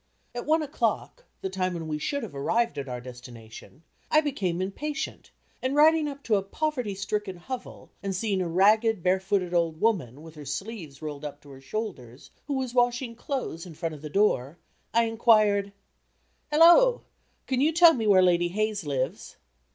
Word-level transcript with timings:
At 0.33 0.47
one 0.47 0.63
o'clock 0.63 1.25
the 1.41 1.49
time 1.51 1.75
when 1.75 1.87
we 1.87 1.99
should 1.99 2.23
have 2.23 2.33
arrived 2.33 2.79
at 2.79 2.89
our 2.89 2.99
destination 2.99 3.83
I 4.09 4.19
became 4.21 4.59
impatient 4.59 5.29
and 5.61 5.75
riding 5.75 6.07
up 6.07 6.23
to 6.23 6.37
a 6.37 6.41
poverty 6.41 6.95
stricken 6.95 7.35
hovel 7.37 7.91
and 8.01 8.15
seeing 8.15 8.41
a 8.41 8.47
ragged, 8.47 9.03
barefooted 9.03 9.53
old 9.53 9.79
woman, 9.79 10.23
with 10.23 10.33
her 10.33 10.43
sleeves 10.45 11.03
rolled 11.03 11.23
up 11.23 11.39
to 11.41 11.51
her 11.51 11.61
shoulders, 11.61 12.31
who 12.47 12.55
was 12.55 12.73
washing 12.73 13.15
clothes 13.15 13.67
in 13.67 13.75
front 13.75 13.93
of 13.93 14.01
the 14.01 14.09
door, 14.09 14.57
I 14.91 15.03
inquired 15.03 15.71
"Hallo! 16.51 17.03
can 17.45 17.61
you 17.61 17.71
tell 17.71 17.93
me 17.93 18.07
where 18.07 18.23
Lady 18.23 18.47
Hayes 18.47 18.83
lives?" 18.83 19.37